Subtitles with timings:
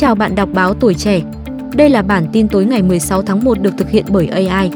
[0.00, 1.20] chào bạn đọc báo tuổi trẻ.
[1.74, 4.70] Đây là bản tin tối ngày 16 tháng 1 được thực hiện bởi AI.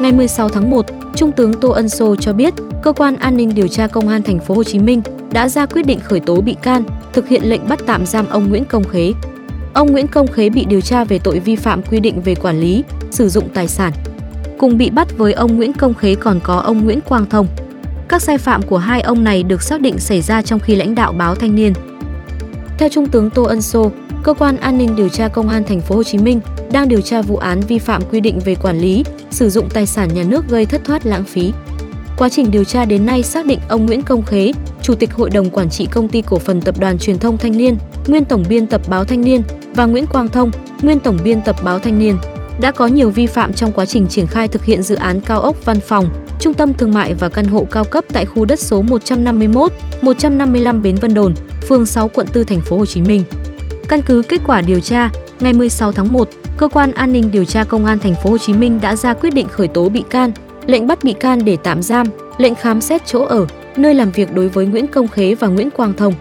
[0.00, 3.54] Ngày 16 tháng 1, Trung tướng Tô Ân Sô cho biết, cơ quan an ninh
[3.54, 5.02] điều tra công an thành phố Hồ Chí Minh
[5.32, 8.48] đã ra quyết định khởi tố bị can, thực hiện lệnh bắt tạm giam ông
[8.48, 9.12] Nguyễn Công Khế.
[9.74, 12.60] Ông Nguyễn Công Khế bị điều tra về tội vi phạm quy định về quản
[12.60, 13.92] lý, sử dụng tài sản.
[14.58, 17.46] Cùng bị bắt với ông Nguyễn Công Khế còn có ông Nguyễn Quang Thông.
[18.08, 20.94] Các sai phạm của hai ông này được xác định xảy ra trong khi lãnh
[20.94, 21.72] đạo báo Thanh niên.
[22.78, 23.90] Theo Trung tướng Tô Ân Sô,
[24.22, 26.40] cơ quan an ninh điều tra công an thành phố Hồ Chí Minh
[26.72, 29.86] đang điều tra vụ án vi phạm quy định về quản lý, sử dụng tài
[29.86, 31.52] sản nhà nước gây thất thoát lãng phí.
[32.18, 35.30] Quá trình điều tra đến nay xác định ông Nguyễn Công Khế, Chủ tịch Hội
[35.30, 38.44] đồng Quản trị Công ty Cổ phần Tập đoàn Truyền thông Thanh niên, nguyên tổng
[38.48, 39.42] biên tập báo Thanh niên
[39.74, 40.50] và Nguyễn Quang Thông,
[40.82, 42.16] nguyên tổng biên tập báo Thanh niên
[42.60, 45.40] đã có nhiều vi phạm trong quá trình triển khai thực hiện dự án cao
[45.40, 46.08] ốc văn phòng,
[46.44, 50.82] trung tâm thương mại và căn hộ cao cấp tại khu đất số 151, 155
[50.82, 51.34] Bến Vân Đồn,
[51.68, 53.24] phường 6 quận 4 thành phố Hồ Chí Minh.
[53.88, 55.10] Căn cứ kết quả điều tra,
[55.40, 58.38] ngày 16 tháng 1, cơ quan an ninh điều tra công an thành phố Hồ
[58.38, 60.32] Chí Minh đã ra quyết định khởi tố bị can,
[60.66, 62.06] lệnh bắt bị can để tạm giam,
[62.38, 63.46] lệnh khám xét chỗ ở,
[63.76, 66.14] nơi làm việc đối với Nguyễn Công Khế và Nguyễn Quang Thông.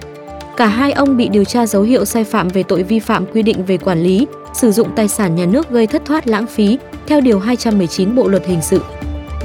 [0.57, 3.41] Cả hai ông bị điều tra dấu hiệu sai phạm về tội vi phạm quy
[3.41, 6.77] định về quản lý, sử dụng tài sản nhà nước gây thất thoát lãng phí
[7.07, 8.81] theo điều 219 Bộ luật hình sự.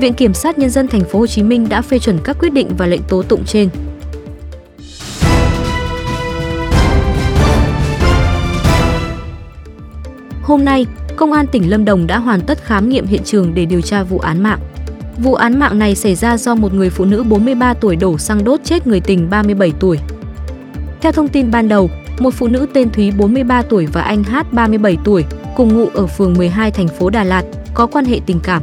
[0.01, 2.53] Viện Kiểm sát nhân dân thành phố Hồ Chí Minh đã phê chuẩn các quyết
[2.53, 3.69] định và lệnh tố tụng trên.
[10.43, 10.87] Hôm nay,
[11.19, 14.03] Công an tỉnh Lâm Đồng đã hoàn tất khám nghiệm hiện trường để điều tra
[14.03, 14.59] vụ án mạng.
[15.19, 18.45] Vụ án mạng này xảy ra do một người phụ nữ 43 tuổi đổ xăng
[18.45, 19.99] đốt chết người tình 37 tuổi.
[21.01, 24.53] Theo thông tin ban đầu, một phụ nữ tên Thúy 43 tuổi và anh Hát
[24.53, 25.25] 37 tuổi
[25.57, 28.63] cùng ngụ ở phường 12 thành phố Đà Lạt có quan hệ tình cảm.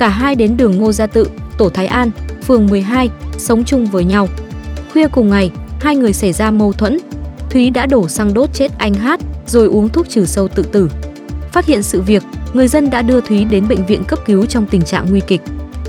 [0.00, 2.10] Cả hai đến đường Ngô Gia Tự, Tổ Thái An,
[2.46, 4.28] phường 12, sống chung với nhau.
[4.92, 6.98] Khuya cùng ngày, hai người xảy ra mâu thuẫn.
[7.50, 10.90] Thúy đã đổ xăng đốt chết anh Hát rồi uống thuốc trừ sâu tự tử.
[11.52, 12.22] Phát hiện sự việc,
[12.54, 15.40] người dân đã đưa Thúy đến bệnh viện cấp cứu trong tình trạng nguy kịch.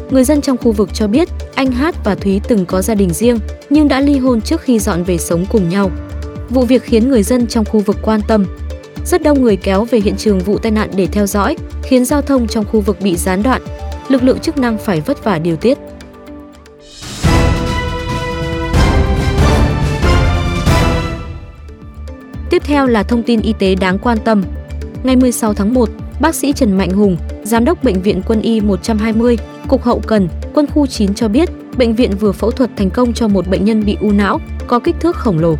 [0.09, 3.09] Người dân trong khu vực cho biết anh Hát và Thúy từng có gia đình
[3.09, 3.39] riêng
[3.69, 5.91] nhưng đã ly hôn trước khi dọn về sống cùng nhau.
[6.49, 8.45] Vụ việc khiến người dân trong khu vực quan tâm.
[9.05, 12.21] Rất đông người kéo về hiện trường vụ tai nạn để theo dõi, khiến giao
[12.21, 13.61] thông trong khu vực bị gián đoạn.
[14.11, 15.77] Lực lượng chức năng phải vất vả điều tiết.
[22.49, 24.43] Tiếp theo là thông tin y tế đáng quan tâm.
[25.03, 25.89] Ngày 16 tháng 1,
[26.21, 30.29] bác sĩ Trần Mạnh Hùng, Giám đốc Bệnh viện Quân y 120, Cục Hậu Cần,
[30.53, 33.65] Quân khu 9 cho biết, bệnh viện vừa phẫu thuật thành công cho một bệnh
[33.65, 35.55] nhân bị u não, có kích thước khổng lồ.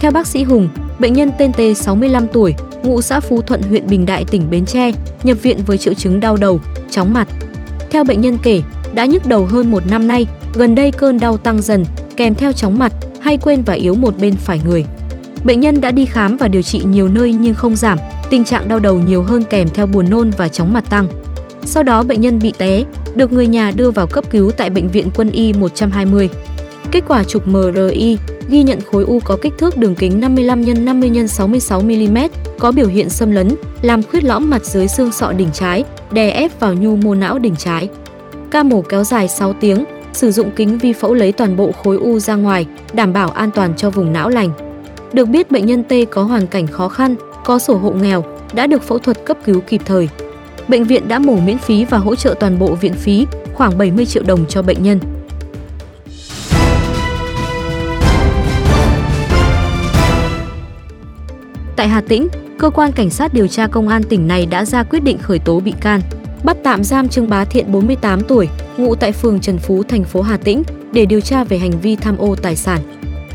[0.00, 3.86] Theo bác sĩ Hùng, bệnh nhân tên T 65 tuổi, ngụ xã Phú Thuận huyện
[3.86, 4.92] Bình Đại tỉnh Bến Tre,
[5.22, 6.60] nhập viện với triệu chứng đau đầu,
[6.90, 7.28] chóng mặt.
[7.92, 8.62] Theo bệnh nhân kể,
[8.94, 11.84] đã nhức đầu hơn một năm nay, gần đây cơn đau tăng dần,
[12.16, 14.84] kèm theo chóng mặt, hay quên và yếu một bên phải người.
[15.44, 17.98] Bệnh nhân đã đi khám và điều trị nhiều nơi nhưng không giảm,
[18.30, 21.06] tình trạng đau đầu nhiều hơn kèm theo buồn nôn và chóng mặt tăng.
[21.64, 24.88] Sau đó bệnh nhân bị té, được người nhà đưa vào cấp cứu tại bệnh
[24.88, 26.28] viện Quân y 120.
[26.90, 30.68] Kết quả chụp MRI ghi nhận khối u có kích thước đường kính 55 x
[30.78, 32.18] 50 x 66 mm,
[32.58, 36.30] có biểu hiện xâm lấn, làm khuyết lõm mặt dưới xương sọ đỉnh trái, đè
[36.30, 37.88] ép vào nhu mô não đỉnh trái.
[38.50, 41.96] Ca mổ kéo dài 6 tiếng, sử dụng kính vi phẫu lấy toàn bộ khối
[41.96, 44.50] u ra ngoài, đảm bảo an toàn cho vùng não lành.
[45.12, 47.14] Được biết bệnh nhân T có hoàn cảnh khó khăn,
[47.44, 50.08] có sổ hộ nghèo, đã được phẫu thuật cấp cứu kịp thời.
[50.68, 54.06] Bệnh viện đã mổ miễn phí và hỗ trợ toàn bộ viện phí, khoảng 70
[54.06, 54.98] triệu đồng cho bệnh nhân.
[61.82, 62.28] Tại Hà Tĩnh,
[62.58, 65.38] cơ quan cảnh sát điều tra công an tỉnh này đã ra quyết định khởi
[65.38, 66.00] tố bị can,
[66.44, 70.22] bắt tạm giam Trương Bá Thiện 48 tuổi, ngụ tại phường Trần Phú, thành phố
[70.22, 70.62] Hà Tĩnh
[70.92, 72.80] để điều tra về hành vi tham ô tài sản.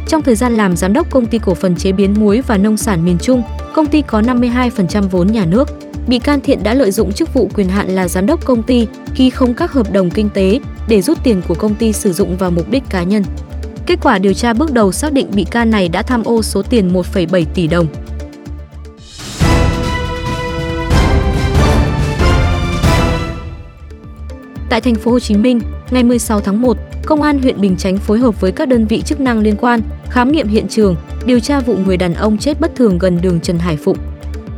[0.07, 2.77] Trong thời gian làm giám đốc công ty cổ phần chế biến muối và nông
[2.77, 3.43] sản miền Trung,
[3.73, 5.69] công ty có 52% vốn nhà nước.
[6.07, 8.87] Bị can Thiện đã lợi dụng chức vụ quyền hạn là giám đốc công ty,
[9.15, 12.37] ký không các hợp đồng kinh tế để rút tiền của công ty sử dụng
[12.37, 13.23] vào mục đích cá nhân.
[13.85, 16.61] Kết quả điều tra bước đầu xác định bị can này đã tham ô số
[16.61, 17.87] tiền 1,7 tỷ đồng.
[24.69, 25.59] Tại thành phố Hồ Chí Minh,
[25.91, 29.01] ngày 16 tháng 1, Công an huyện Bình Chánh phối hợp với các đơn vị
[29.01, 32.59] chức năng liên quan khám nghiệm hiện trường, điều tra vụ người đàn ông chết
[32.59, 33.97] bất thường gần đường Trần Hải Phụng.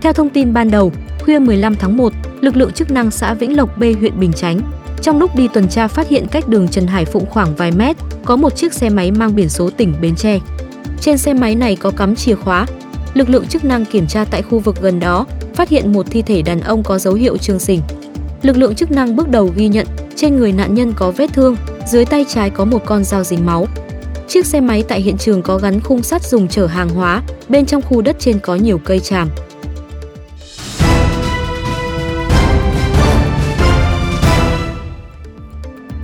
[0.02, 3.58] Theo thông tin ban đầu, khuya 15 tháng 1, lực lượng chức năng xã Vĩnh
[3.58, 4.62] Lộc B huyện Bình Chánh
[5.02, 7.96] trong lúc đi tuần tra phát hiện cách đường Trần Hải Phụng khoảng vài mét,
[8.26, 10.40] có một chiếc xe máy mang biển số tỉnh Bến Tre.
[11.02, 12.66] Trên xe máy này có cắm chìa khóa.
[13.14, 16.22] Lực lượng chức năng kiểm tra tại khu vực gần đó, phát hiện một thi
[16.22, 17.82] thể đàn ông có dấu hiệu trương sình.
[18.42, 21.56] Lực lượng chức năng bước đầu ghi nhận trên người nạn nhân có vết thương,
[21.88, 23.68] dưới tay trái có một con dao dính máu.
[24.28, 27.66] Chiếc xe máy tại hiện trường có gắn khung sắt dùng chở hàng hóa, bên
[27.66, 29.30] trong khu đất trên có nhiều cây tràm.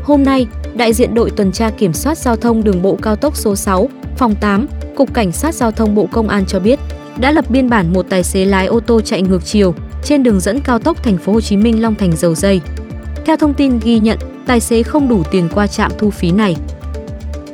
[0.04, 3.38] Hôm nay, đại diện đội tuần tra kiểm soát giao thông đường bộ cao tốc
[3.38, 6.80] số 6, phòng 8, Cục Cảnh sát Giao thông Bộ Công an cho biết,
[7.20, 9.74] đã lập biên bản một tài xế lái ô tô chạy ngược chiều
[10.06, 12.62] trên đường dẫn cao tốc thành phố Hồ Chí Minh Long Thành Dầu Dây.
[13.25, 16.56] Theo thông tin ghi nhận, tài xế không đủ tiền qua trạm thu phí này.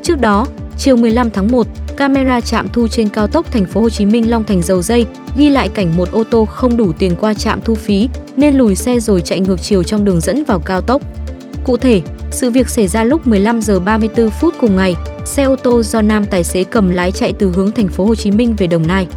[0.03, 1.67] Trước đó, chiều 15 tháng 1,
[1.97, 5.05] camera trạm thu trên cao tốc thành phố Hồ Chí Minh Long Thành Dầu Dây
[5.37, 8.75] ghi lại cảnh một ô tô không đủ tiền qua trạm thu phí nên lùi
[8.75, 11.01] xe rồi chạy ngược chiều trong đường dẫn vào cao tốc.
[11.63, 12.01] Cụ thể,
[12.31, 14.95] sự việc xảy ra lúc 15 giờ 34 phút cùng ngày,
[15.25, 18.15] xe ô tô do nam tài xế cầm lái chạy từ hướng thành phố Hồ
[18.15, 19.07] Chí Minh về Đồng Nai.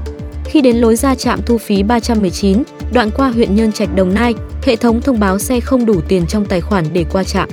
[0.54, 2.62] Khi đến lối ra trạm thu phí 319,
[2.92, 6.26] đoạn qua huyện Nhân Trạch Đồng Nai, hệ thống thông báo xe không đủ tiền
[6.26, 7.48] trong tài khoản để qua trạm.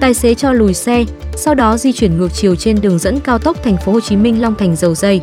[0.00, 1.04] Tài xế cho lùi xe,
[1.36, 4.16] sau đó di chuyển ngược chiều trên đường dẫn cao tốc thành phố Hồ Chí
[4.16, 5.20] Minh Long Thành Dầu Dây.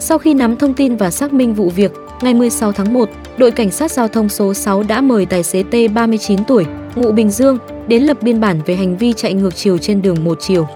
[0.00, 3.08] Sau khi nắm thông tin và xác minh vụ việc, ngày 16 tháng 1,
[3.38, 7.12] đội cảnh sát giao thông số 6 đã mời tài xế T 39 tuổi, ngụ
[7.12, 7.58] Bình Dương
[7.88, 10.66] đến lập biên bản về hành vi chạy ngược chiều trên đường một chiều.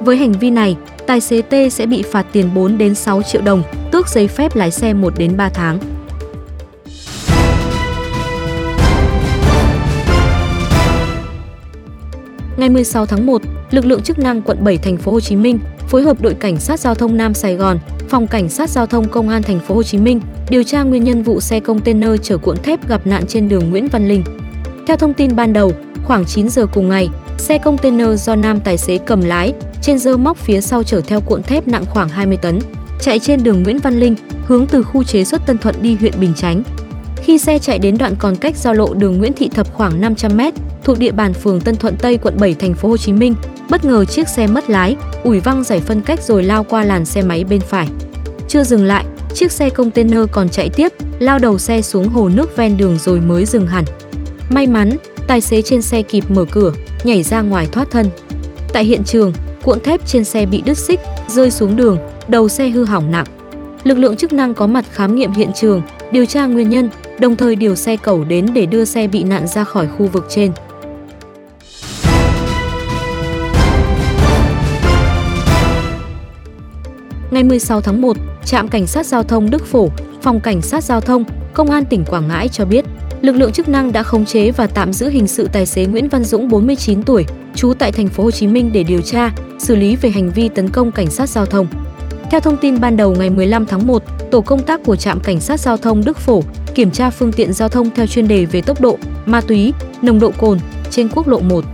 [0.00, 0.76] Với hành vi này,
[1.08, 3.62] tài xế T sẽ bị phạt tiền 4 đến 6 triệu đồng,
[3.92, 5.78] tước giấy phép lái xe 1 đến 3 tháng.
[12.56, 15.58] Ngày 16 tháng 1, lực lượng chức năng quận 7 thành phố Hồ Chí Minh
[15.88, 17.78] phối hợp đội cảnh sát giao thông Nam Sài Gòn,
[18.08, 20.20] phòng cảnh sát giao thông công an thành phố Hồ Chí Minh
[20.50, 23.88] điều tra nguyên nhân vụ xe container chở cuộn thép gặp nạn trên đường Nguyễn
[23.88, 24.24] Văn Linh.
[24.86, 25.72] Theo thông tin ban đầu,
[26.04, 27.08] khoảng 9 giờ cùng ngày,
[27.40, 29.52] xe container do nam tài xế cầm lái,
[29.82, 32.58] trên dơ móc phía sau chở theo cuộn thép nặng khoảng 20 tấn,
[33.00, 36.12] chạy trên đường Nguyễn Văn Linh, hướng từ khu chế xuất Tân Thuận đi huyện
[36.20, 36.62] Bình Chánh.
[37.16, 40.52] Khi xe chạy đến đoạn còn cách giao lộ đường Nguyễn Thị Thập khoảng 500m,
[40.84, 43.34] thuộc địa bàn phường Tân Thuận Tây, quận 7, thành phố Hồ Chí Minh,
[43.70, 47.04] bất ngờ chiếc xe mất lái, ủi văng giải phân cách rồi lao qua làn
[47.04, 47.88] xe máy bên phải.
[48.48, 49.04] Chưa dừng lại,
[49.34, 53.20] chiếc xe container còn chạy tiếp, lao đầu xe xuống hồ nước ven đường rồi
[53.20, 53.84] mới dừng hẳn.
[54.50, 54.96] May mắn,
[55.26, 56.72] tài xế trên xe kịp mở cửa,
[57.04, 58.06] nhảy ra ngoài thoát thân.
[58.72, 61.98] Tại hiện trường, cuộn thép trên xe bị đứt xích, rơi xuống đường,
[62.28, 63.26] đầu xe hư hỏng nặng.
[63.84, 66.90] Lực lượng chức năng có mặt khám nghiệm hiện trường, điều tra nguyên nhân,
[67.20, 70.26] đồng thời điều xe cẩu đến để đưa xe bị nạn ra khỏi khu vực
[70.28, 70.52] trên.
[77.30, 79.88] Ngày 16 tháng 1, trạm cảnh sát giao thông Đức Phổ,
[80.22, 81.24] phòng cảnh sát giao thông,
[81.54, 82.84] công an tỉnh Quảng Ngãi cho biết,
[83.22, 86.08] lực lượng chức năng đã khống chế và tạm giữ hình sự tài xế Nguyễn
[86.08, 89.76] Văn Dũng 49 tuổi, trú tại thành phố Hồ Chí Minh để điều tra, xử
[89.76, 91.66] lý về hành vi tấn công cảnh sát giao thông.
[92.30, 95.40] Theo thông tin ban đầu ngày 15 tháng 1, tổ công tác của trạm cảnh
[95.40, 96.42] sát giao thông Đức Phổ
[96.74, 99.72] kiểm tra phương tiện giao thông theo chuyên đề về tốc độ, ma túy,
[100.02, 100.58] nồng độ cồn
[100.90, 101.64] trên quốc lộ 1.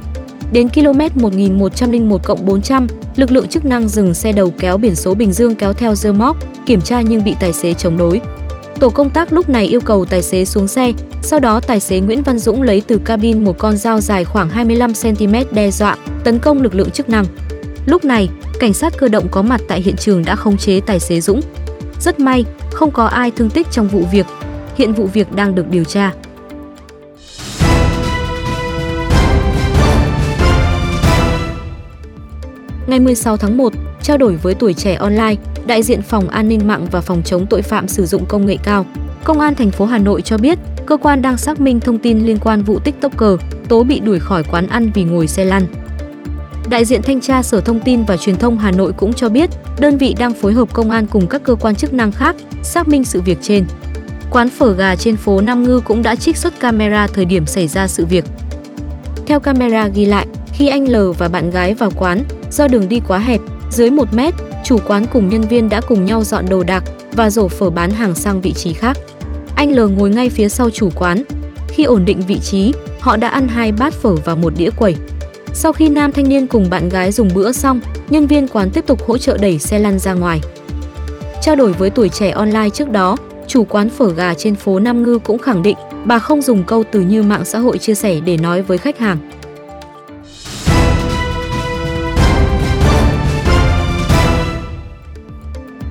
[0.53, 2.87] Đến km 1101+400,
[3.17, 6.13] lực lượng chức năng dừng xe đầu kéo biển số Bình Dương kéo theo dơ
[6.13, 6.37] móc,
[6.67, 8.21] kiểm tra nhưng bị tài xế chống đối.
[8.85, 10.93] Tổ công tác lúc này yêu cầu tài xế xuống xe,
[11.23, 14.51] sau đó tài xế Nguyễn Văn Dũng lấy từ cabin một con dao dài khoảng
[14.51, 17.25] 25cm đe dọa, tấn công lực lượng chức năng.
[17.87, 18.29] Lúc này,
[18.61, 21.41] cảnh sát cơ động có mặt tại hiện trường đã khống chế tài xế Dũng.
[22.01, 24.27] Rất may, không có ai thương tích trong vụ việc.
[24.77, 26.13] Hiện vụ việc đang được điều tra.
[32.87, 33.73] Ngày 16 tháng 1,
[34.03, 35.35] trao đổi với tuổi trẻ online,
[35.67, 38.57] đại diện Phòng An ninh mạng và Phòng chống tội phạm sử dụng công nghệ
[38.65, 38.87] cao,
[39.25, 42.27] Công an thành phố Hà Nội cho biết, cơ quan đang xác minh thông tin
[42.27, 45.67] liên quan vụ TikToker tố bị đuổi khỏi quán ăn vì ngồi xe lăn.
[46.71, 49.51] Đại diện thanh tra Sở Thông tin và Truyền thông Hà Nội cũng cho biết,
[49.79, 52.89] đơn vị đang phối hợp công an cùng các cơ quan chức năng khác xác
[52.89, 53.67] minh sự việc trên.
[54.31, 57.69] Quán phở gà trên phố Nam Ngư cũng đã trích xuất camera thời điểm xảy
[57.69, 58.25] ra sự việc.
[59.27, 63.01] Theo camera ghi lại, khi anh L và bạn gái vào quán, do đường đi
[63.09, 64.35] quá hẹp, dưới 1 mét,
[64.65, 67.91] chủ quán cùng nhân viên đã cùng nhau dọn đồ đạc và rổ phở bán
[67.91, 68.99] hàng sang vị trí khác.
[69.57, 71.23] Anh L ngồi ngay phía sau chủ quán.
[71.69, 74.97] Khi ổn định vị trí, họ đã ăn hai bát phở và một đĩa quẩy.
[75.53, 77.81] Sau khi nam thanh niên cùng bạn gái dùng bữa xong,
[78.11, 80.41] nhân viên quán tiếp tục hỗ trợ đẩy xe lăn ra ngoài.
[81.43, 85.03] Trao đổi với tuổi trẻ online trước đó, chủ quán phở gà trên phố Nam
[85.03, 88.21] Ngư cũng khẳng định bà không dùng câu từ như mạng xã hội chia sẻ
[88.21, 89.19] để nói với khách hàng.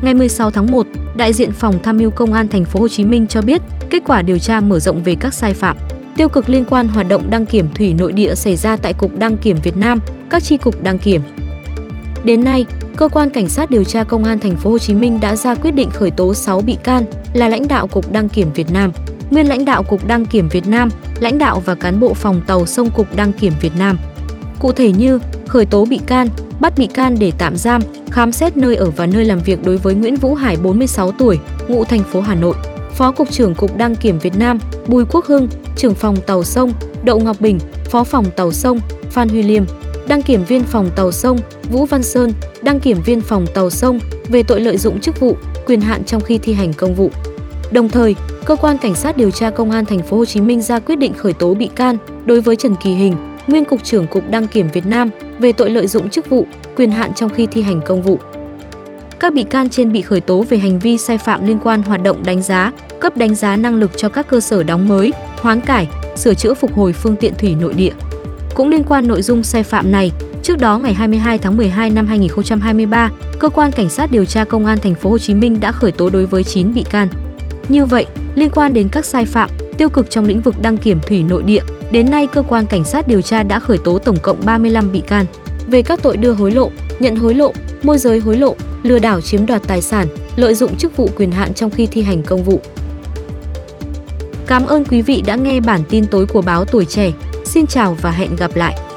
[0.03, 3.05] Ngày 16 tháng 1, đại diện phòng tham mưu công an thành phố Hồ Chí
[3.05, 5.77] Minh cho biết, kết quả điều tra mở rộng về các sai phạm
[6.15, 9.17] tiêu cực liên quan hoạt động đăng kiểm thủy nội địa xảy ra tại Cục
[9.17, 11.21] Đăng kiểm Việt Nam, các chi cục đăng kiểm.
[12.23, 15.19] Đến nay, cơ quan cảnh sát điều tra công an thành phố Hồ Chí Minh
[15.21, 18.47] đã ra quyết định khởi tố 6 bị can là lãnh đạo Cục Đăng kiểm
[18.53, 18.91] Việt Nam,
[19.29, 22.65] nguyên lãnh đạo Cục Đăng kiểm Việt Nam, lãnh đạo và cán bộ phòng tàu
[22.65, 23.97] sông Cục Đăng kiểm Việt Nam.
[24.63, 26.27] Cụ thể như khởi tố bị can,
[26.59, 29.77] bắt bị can để tạm giam, khám xét nơi ở và nơi làm việc đối
[29.77, 32.55] với Nguyễn Vũ Hải 46 tuổi, ngụ thành phố Hà Nội,
[32.93, 36.73] Phó cục trưởng Cục Đăng kiểm Việt Nam Bùi Quốc Hưng, trưởng phòng tàu sông
[37.03, 38.79] Đậu Ngọc Bình, Phó phòng tàu sông
[39.09, 39.63] Phan Huy Liêm,
[40.07, 41.37] đăng kiểm viên phòng tàu sông
[41.71, 45.37] Vũ Văn Sơn, đăng kiểm viên phòng tàu sông về tội lợi dụng chức vụ,
[45.65, 47.11] quyền hạn trong khi thi hành công vụ.
[47.71, 48.15] Đồng thời,
[48.45, 50.95] cơ quan cảnh sát điều tra công an thành phố Hồ Chí Minh ra quyết
[50.95, 54.47] định khởi tố bị can đối với Trần Kỳ Hình, nguyên cục trưởng Cục Đăng
[54.47, 55.09] kiểm Việt Nam
[55.39, 58.19] về tội lợi dụng chức vụ, quyền hạn trong khi thi hành công vụ.
[59.19, 62.03] Các bị can trên bị khởi tố về hành vi sai phạm liên quan hoạt
[62.03, 65.61] động đánh giá, cấp đánh giá năng lực cho các cơ sở đóng mới, hoán
[65.61, 67.93] cải, sửa chữa phục hồi phương tiện thủy nội địa.
[68.55, 70.11] Cũng liên quan nội dung sai phạm này,
[70.43, 74.65] trước đó ngày 22 tháng 12 năm 2023, cơ quan cảnh sát điều tra công
[74.65, 77.07] an thành phố Hồ Chí Minh đã khởi tố đối với 9 bị can.
[77.69, 80.99] Như vậy, liên quan đến các sai phạm, tiêu cực trong lĩnh vực đăng kiểm
[81.07, 81.61] thủy nội địa,
[81.91, 85.01] đến nay cơ quan cảnh sát điều tra đã khởi tố tổng cộng 35 bị
[85.07, 85.25] can
[85.67, 87.53] về các tội đưa hối lộ, nhận hối lộ,
[87.83, 91.31] môi giới hối lộ, lừa đảo chiếm đoạt tài sản, lợi dụng chức vụ quyền
[91.31, 92.61] hạn trong khi thi hành công vụ.
[94.47, 97.11] Cảm ơn quý vị đã nghe bản tin tối của báo Tuổi Trẻ.
[97.45, 98.92] Xin chào và hẹn gặp lại!